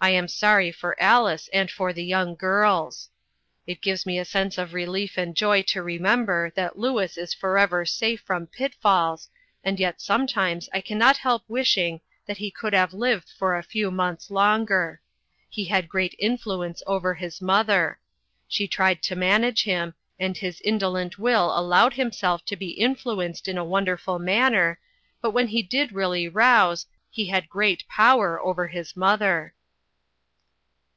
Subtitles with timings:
[0.00, 3.08] I am sorry for Alice and for the young girls.
[3.66, 7.86] It gives me a sense of relief and joy to remember that Louis is forever
[7.86, 9.30] safe from pitfalls,
[9.64, 13.62] and yet sometimes I can not help wishing that he could have lived for a
[13.62, 15.00] few months longer.
[15.48, 17.98] He had great influence over his mother.
[18.46, 23.56] She tried to manage him, and his indolent will allowed himself to be influenced in
[23.56, 23.70] a INTERRUPTED.
[23.72, 24.78] wonderful manner,
[25.22, 29.54] but when he did really rouse, he had greal power over his mother."